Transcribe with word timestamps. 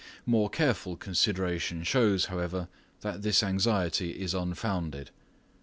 More 0.25 0.49
careful 0.49 0.97
consideration 0.97 1.83
shows, 1.83 2.25
however, 2.25 2.69
that 3.01 3.21
this 3.21 3.43
anxiety 3.43 4.19
is 4.19 4.33
unfounded. 4.33 5.11